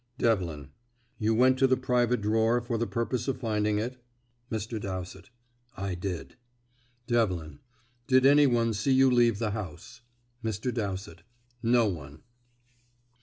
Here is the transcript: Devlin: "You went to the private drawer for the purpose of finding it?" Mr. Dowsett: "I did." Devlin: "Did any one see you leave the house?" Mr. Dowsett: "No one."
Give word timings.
Devlin: 0.17 0.69
"You 1.19 1.35
went 1.35 1.59
to 1.59 1.67
the 1.67 1.77
private 1.77 2.21
drawer 2.23 2.59
for 2.59 2.79
the 2.79 2.87
purpose 2.87 3.27
of 3.27 3.39
finding 3.39 3.77
it?" 3.77 4.03
Mr. 4.51 4.81
Dowsett: 4.81 5.29
"I 5.77 5.93
did." 5.93 6.37
Devlin: 7.05 7.59
"Did 8.07 8.25
any 8.25 8.47
one 8.47 8.73
see 8.73 8.93
you 8.93 9.11
leave 9.11 9.37
the 9.37 9.51
house?" 9.51 10.01
Mr. 10.43 10.73
Dowsett: 10.73 11.21
"No 11.61 11.85
one." 11.87 12.23